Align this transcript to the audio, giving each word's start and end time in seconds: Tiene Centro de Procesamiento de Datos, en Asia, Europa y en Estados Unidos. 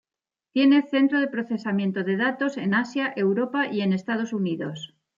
Tiene 0.51 0.81
Centro 0.89 1.19
de 1.19 1.27
Procesamiento 1.27 2.03
de 2.03 2.17
Datos, 2.17 2.57
en 2.57 2.73
Asia, 2.73 3.13
Europa 3.15 3.67
y 3.71 3.81
en 3.81 3.93
Estados 3.93 4.33
Unidos. 4.33 4.95